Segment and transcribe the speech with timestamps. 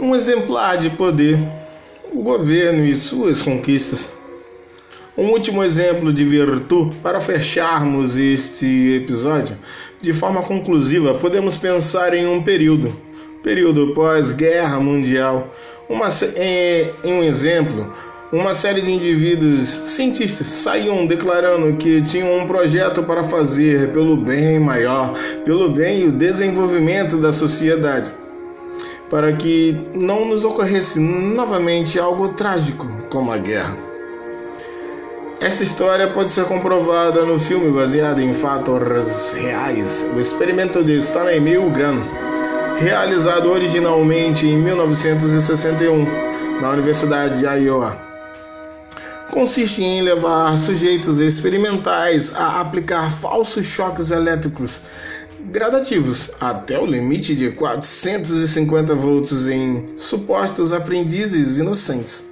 [0.00, 1.38] um exemplar de poder,
[2.12, 4.12] o governo e suas conquistas.
[5.16, 9.56] Um último exemplo de virtude para fecharmos este episódio
[10.00, 12.94] de forma conclusiva, podemos pensar em um período,
[13.42, 15.52] período pós-guerra mundial.
[15.88, 17.92] Uma, em, em um exemplo,
[18.30, 24.60] uma série de indivíduos cientistas saíam declarando que tinham um projeto para fazer pelo bem
[24.60, 28.10] maior, pelo bem e o desenvolvimento da sociedade,
[29.10, 33.76] para que não nos ocorresse novamente algo trágico como a guerra.
[35.40, 41.40] Esta história pode ser comprovada no filme baseado em fatos reais, O Experimento de Stanley
[41.40, 42.02] Milgram,
[42.80, 47.96] realizado originalmente em 1961 na Universidade de Iowa.
[49.30, 54.80] Consiste em levar sujeitos experimentais a aplicar falsos choques elétricos
[55.40, 62.28] gradativos até o limite de 450 volts em supostos aprendizes inocentes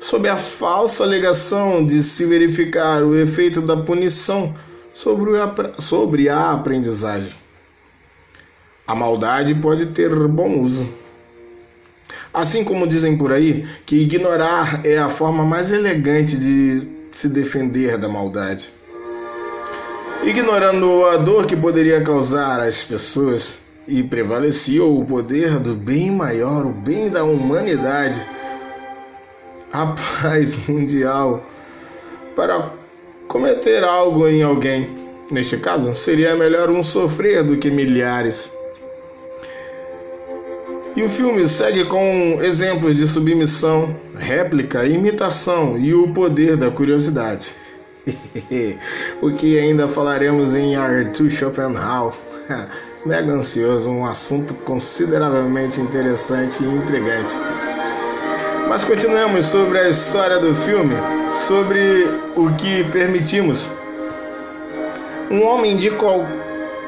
[0.00, 4.54] sob a falsa alegação de se verificar o efeito da punição
[4.92, 7.34] sobre, a, sobre a aprendizagem.
[8.86, 10.88] A maldade pode ter bom uso.
[12.32, 17.98] Assim como dizem por aí que ignorar é a forma mais elegante de se defender
[17.98, 18.75] da maldade.
[20.24, 26.66] Ignorando a dor que poderia causar às pessoas, e prevalecia o poder do bem maior,
[26.66, 28.26] o bem da humanidade
[29.72, 31.44] a paz mundial
[32.34, 32.72] para
[33.28, 34.88] cometer algo em alguém.
[35.30, 38.50] Neste caso, seria melhor um sofrer do que milhares.
[40.96, 47.52] E o filme segue com exemplos de submissão, réplica, imitação e o poder da curiosidade.
[49.20, 52.14] o que ainda falaremos em Arthur Schopenhauer.
[53.04, 57.34] Mega ansioso, um assunto consideravelmente interessante e intrigante.
[58.68, 60.94] Mas continuemos sobre a história do filme,
[61.30, 63.68] sobre o que permitimos.
[65.30, 66.26] Um homem de qual,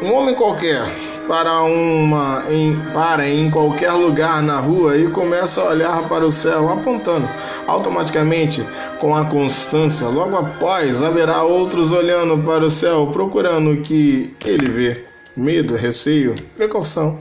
[0.00, 0.84] um homem qualquer
[1.26, 6.30] para uma em, para em qualquer lugar na rua e começa a olhar para o
[6.30, 7.28] céu, apontando
[7.66, 8.66] automaticamente
[9.00, 10.06] com a constância.
[10.08, 15.04] Logo após, haverá outros olhando para o céu, procurando o que ele vê.
[15.36, 17.18] Medo, receio, precaução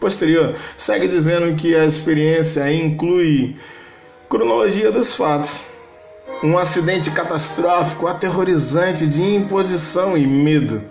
[0.00, 3.56] posterior segue dizendo que a experiência inclui
[4.28, 5.66] cronologia dos fatos,
[6.42, 10.82] um acidente catastrófico, aterrorizante de imposição e medo,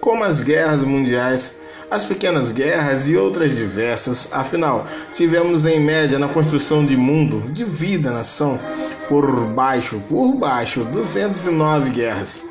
[0.00, 1.58] como as guerras mundiais,
[1.90, 4.28] as pequenas guerras e outras diversas.
[4.32, 8.60] Afinal, tivemos em média na construção de mundo, de vida, nação,
[9.08, 12.42] por baixo, por baixo, 209 guerras,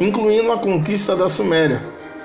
[0.00, 1.82] incluindo a conquista da Suméria,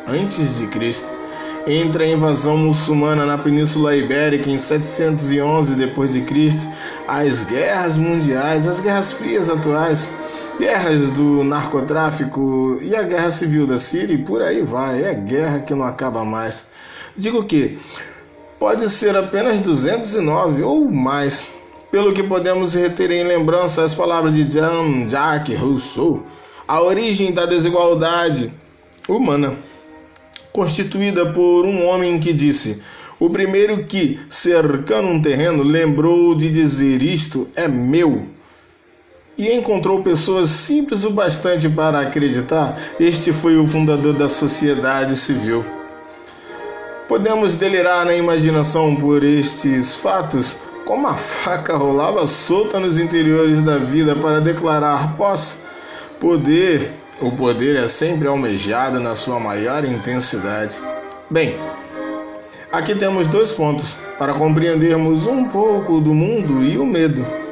[0.08, 1.24] antes de Cristo
[1.66, 6.68] entre a invasão muçulmana na Península Ibérica em 711 d.C.,
[7.08, 10.10] as guerras mundiais, as guerras frias atuais,
[10.60, 15.60] guerras do narcotráfico e a guerra civil da Síria, e por aí vai, é guerra
[15.60, 16.68] que não acaba mais.
[17.16, 17.78] Digo que
[18.60, 21.46] pode ser apenas 209 ou mais,
[21.92, 26.24] pelo que podemos reter em lembrança as palavras de Jean-Jacques Rousseau,
[26.68, 28.52] a origem da desigualdade
[29.08, 29.54] humana
[30.54, 32.82] constituída por um homem que disse:
[33.20, 38.33] O primeiro que, cercando um terreno, lembrou de dizer: Isto é meu.
[39.38, 45.66] E encontrou pessoas simples o bastante para acreditar, este foi o fundador da sociedade civil.
[47.08, 53.78] Podemos delirar na imaginação por estes fatos, como a faca rolava solta nos interiores da
[53.78, 55.58] vida para declarar posse,
[56.20, 60.78] poder o poder é sempre almejado na sua maior intensidade.
[61.30, 61.56] Bem,
[62.72, 67.43] aqui temos dois pontos para compreendermos um pouco do mundo e o medo.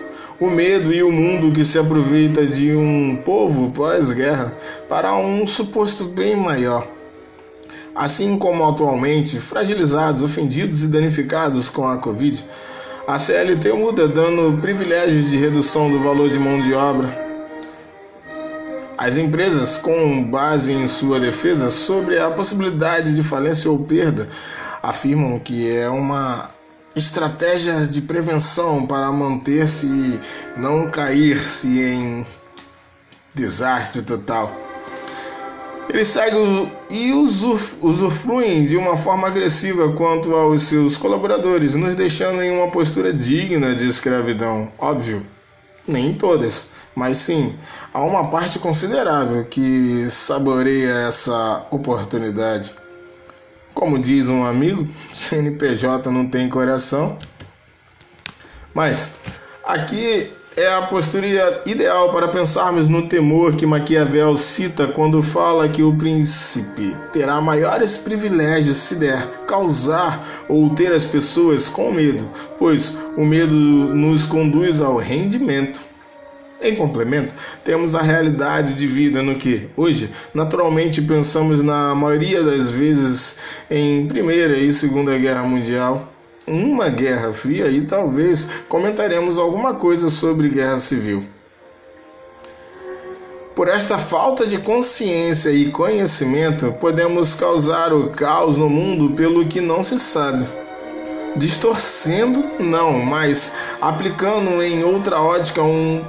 [0.42, 4.54] O medo e o mundo que se aproveita de um povo pós-guerra
[4.90, 6.86] para um suposto bem maior.
[7.96, 12.44] Assim como atualmente, fragilizados, ofendidos e danificados com a Covid,
[13.08, 17.32] a CLT muda dando privilégios de redução do valor de mão de obra
[19.02, 24.30] as empresas, com base em sua defesa sobre a possibilidade de falência ou perda,
[24.84, 26.50] afirmam que é uma
[26.96, 30.20] estratégia de prevenção para manter-se e
[30.58, 32.26] não cair-se em
[33.34, 34.56] desastre total.
[35.90, 42.52] Eles seguem e usufruem de uma forma agressiva quanto aos seus colaboradores, nos deixando em
[42.52, 44.72] uma postura digna de escravidão.
[44.78, 45.26] Óbvio,
[45.88, 47.56] nem todas mas sim,
[47.94, 52.76] há uma parte considerável que saboreia essa oportunidade.
[53.74, 57.18] Como diz um amigo, CNPJ não tem coração.
[58.74, 59.12] Mas
[59.64, 61.26] aqui é a postura
[61.66, 67.96] ideal para pensarmos no temor que Maquiavel cita quando fala que o príncipe terá maiores
[67.96, 74.82] privilégios se der causar ou ter as pessoas com medo, pois o medo nos conduz
[74.82, 75.91] ao rendimento.
[76.64, 82.70] Em complemento, temos a realidade de vida no que, hoje, naturalmente pensamos na maioria das
[82.70, 83.38] vezes
[83.68, 86.08] em Primeira e Segunda Guerra Mundial,
[86.46, 91.26] uma guerra fria e talvez comentaremos alguma coisa sobre guerra civil.
[93.56, 99.62] Por esta falta de consciência e conhecimento, podemos causar o caos no mundo pelo que
[99.62, 100.46] não se sabe.
[101.36, 106.04] Distorcendo, não, mas aplicando em outra ótica um,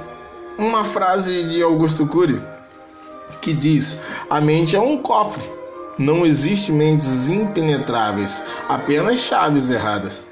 [0.57, 2.41] uma frase de Augusto Cury
[3.41, 5.43] que diz: A mente é um cofre
[5.97, 10.25] não existe mentes impenetráveis, apenas chaves erradas.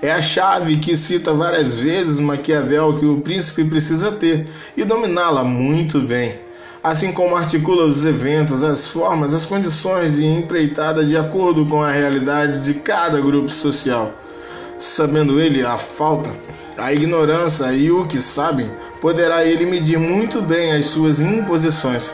[0.00, 4.46] É a chave que cita várias vezes Maquiavel que o príncipe precisa ter
[4.76, 6.38] e dominá-la muito bem,
[6.84, 11.90] assim como articula os eventos, as formas, as condições de empreitada de acordo com a
[11.90, 14.12] realidade de cada grupo social.
[14.78, 16.30] Sabendo ele a falta,
[16.76, 18.70] a ignorância e o que sabem,
[19.00, 22.12] poderá ele medir muito bem as suas imposições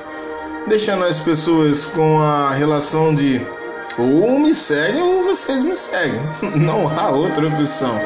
[0.67, 3.45] deixando as pessoas com a relação de
[3.99, 6.21] ou me seguem ou vocês me seguem.
[6.57, 8.01] Não há outra opção.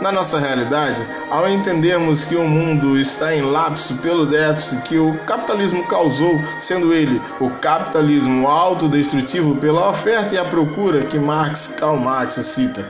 [0.00, 5.16] Na nossa realidade, ao entendermos que o mundo está em lapso pelo déficit que o
[5.24, 11.96] capitalismo causou, sendo ele o capitalismo autodestrutivo pela oferta e a procura que Marx, Karl
[11.96, 12.86] Marx cita,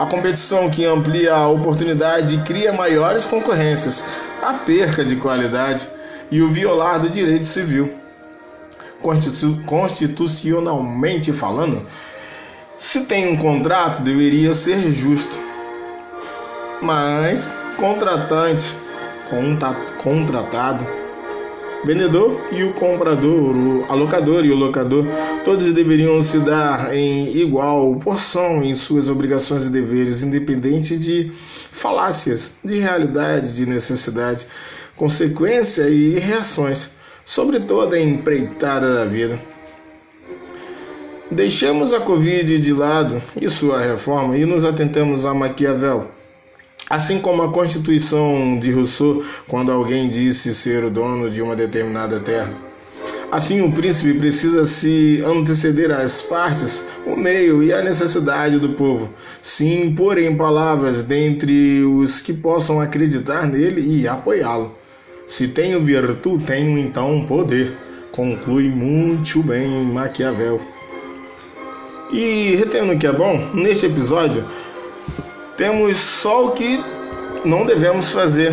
[0.00, 4.02] a competição que amplia a oportunidade cria maiores concorrências,
[4.40, 5.86] a perca de qualidade
[6.30, 8.00] e o violar do direito civil
[9.66, 11.86] constitucionalmente falando,
[12.78, 15.38] se tem um contrato, deveria ser justo.
[16.80, 18.74] Mas contratante,
[20.02, 20.86] contratado,
[21.84, 25.06] vendedor e o comprador, o alocador e o locador,
[25.44, 31.32] todos deveriam se dar em igual porção em suas obrigações e deveres, independente de
[31.72, 34.46] falácias, de realidade, de necessidade,
[34.96, 36.90] consequência e reações
[37.24, 39.38] sobre toda a empreitada da vida.
[41.30, 46.19] Deixemos a Covid de lado e sua reforma e nos atentamos a Maquiavel.
[46.90, 52.18] Assim como a Constituição de Rousseau, quando alguém disse ser o dono de uma determinada
[52.18, 52.52] terra.
[53.30, 59.08] Assim, o príncipe precisa se anteceder às partes, o meio e a necessidade do povo,
[59.40, 64.74] se impor em palavras dentre os que possam acreditar nele e apoiá-lo.
[65.28, 67.72] Se tenho virtude, tenho então poder.
[68.10, 70.60] Conclui muito bem Maquiavel.
[72.10, 74.44] E retendo que é bom, neste episódio
[75.60, 76.82] temos só o que
[77.44, 78.50] não devemos fazer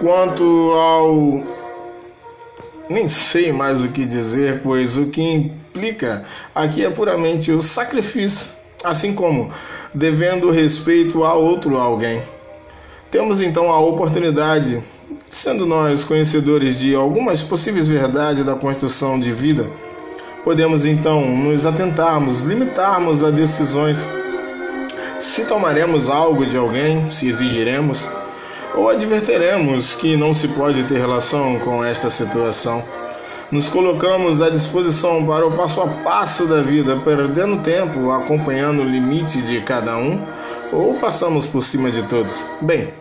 [0.00, 1.44] quanto ao
[2.90, 8.50] nem sei mais o que dizer, pois o que implica aqui é puramente o sacrifício,
[8.82, 9.52] assim como
[9.94, 12.20] devendo respeito a outro alguém.
[13.08, 14.82] Temos então a oportunidade
[15.30, 19.70] Sendo nós conhecedores de algumas possíveis verdades da construção de vida,
[20.42, 24.04] podemos então nos atentarmos, limitarmos a decisões.
[25.20, 28.06] Se tomaremos algo de alguém, se exigiremos,
[28.72, 32.84] ou adverteremos que não se pode ter relação com esta situação.
[33.50, 38.88] Nos colocamos à disposição para o passo a passo da vida, perdendo tempo acompanhando o
[38.88, 40.24] limite de cada um,
[40.72, 42.46] ou passamos por cima de todos.
[42.60, 42.94] Bem,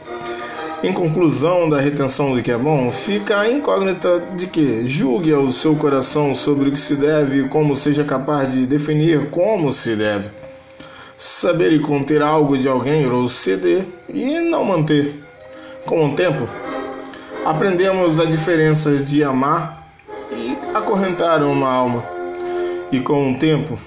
[0.83, 5.49] em conclusão da retenção do que é bom, fica a incógnita de que julgue ao
[5.49, 9.95] seu coração sobre o que se deve e como seja capaz de definir como se
[9.95, 10.46] deve.
[11.17, 15.19] Saber e conter algo de alguém ou ceder e não manter.
[15.83, 16.47] Com o tempo,
[17.43, 19.91] aprendemos a diferença de amar
[20.31, 22.07] e acorrentar uma alma.
[22.91, 23.79] E com o tempo,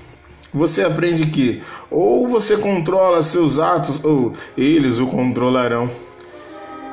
[0.52, 5.88] você aprende que ou você controla seus atos ou eles o controlarão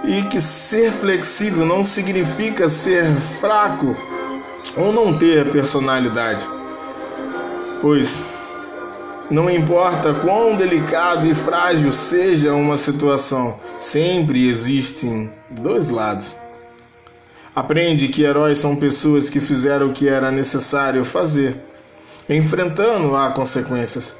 [0.03, 3.05] e que ser flexível não significa ser
[3.39, 3.95] fraco
[4.75, 6.47] ou não ter personalidade.
[7.81, 8.36] Pois
[9.29, 16.35] não importa quão delicado e frágil seja uma situação, sempre existem dois lados.
[17.53, 21.61] Aprende que heróis são pessoas que fizeram o que era necessário fazer,
[22.29, 24.15] enfrentando as consequências.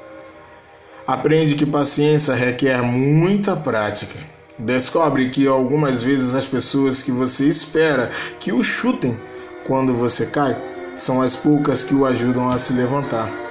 [1.06, 4.18] Aprende que paciência requer muita prática.
[4.58, 9.16] Descobre que algumas vezes as pessoas que você espera que o chutem
[9.64, 10.60] quando você cai
[10.94, 13.47] são as poucas que o ajudam a se levantar.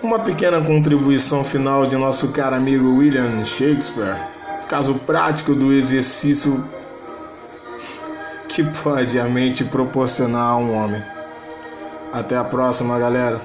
[0.00, 4.16] Uma pequena contribuição final de nosso caro amigo William Shakespeare,
[4.68, 6.64] caso prático do exercício
[8.48, 11.02] que pode a mente proporcionar a um homem.
[12.12, 13.40] Até a próxima, galera.